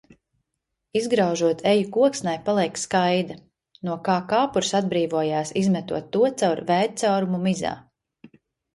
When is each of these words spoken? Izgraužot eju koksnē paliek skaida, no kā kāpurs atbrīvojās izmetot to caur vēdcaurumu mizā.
Izgraužot 1.01 1.61
eju 1.71 1.83
koksnē 1.97 2.33
paliek 2.47 2.81
skaida, 2.85 3.37
no 3.91 3.99
kā 4.09 4.17
kāpurs 4.35 4.75
atbrīvojās 4.83 5.55
izmetot 5.65 6.13
to 6.19 6.27
caur 6.43 6.67
vēdcaurumu 6.75 7.47
mizā. 7.49 7.81